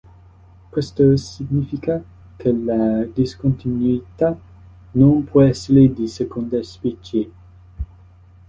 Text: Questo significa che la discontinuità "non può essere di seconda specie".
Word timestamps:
Questo 0.71 1.15
significa 1.15 2.03
che 2.35 2.51
la 2.51 3.03
discontinuità 3.03 4.35
"non 4.93 5.23
può 5.25 5.43
essere 5.43 5.93
di 5.93 6.07
seconda 6.07 6.59
specie". 6.63 7.31